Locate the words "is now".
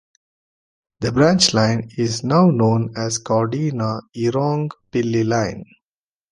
1.95-2.49